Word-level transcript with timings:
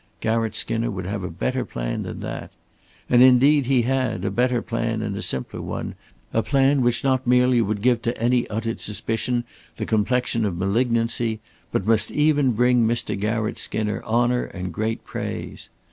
Garratt 0.19 0.55
Skinner 0.55 0.89
would 0.89 1.05
have 1.05 1.23
a 1.23 1.29
better 1.29 1.63
plan 1.63 2.01
than 2.01 2.21
that. 2.21 2.51
And 3.07 3.21
indeed 3.21 3.67
he 3.67 3.83
had, 3.83 4.25
a 4.25 4.31
better 4.31 4.59
plan 4.63 5.03
and 5.03 5.15
a 5.15 5.21
simpler 5.21 5.61
one, 5.61 5.93
a 6.33 6.41
plan 6.41 6.81
which 6.81 7.03
not 7.03 7.27
merely 7.27 7.61
would 7.61 7.83
give 7.83 8.01
to 8.01 8.17
any 8.17 8.47
uttered 8.47 8.81
suspicion 8.81 9.43
the 9.77 9.85
complexion 9.85 10.43
of 10.43 10.57
malignancy, 10.57 11.39
but 11.71 11.85
must 11.85 12.09
even 12.09 12.53
bring 12.53 12.87
Mr. 12.87 13.15
Garratt 13.15 13.59
Skinner 13.59 14.01
honor 14.03 14.45
and 14.45 14.73
great 14.73 15.03
praise. 15.03 15.69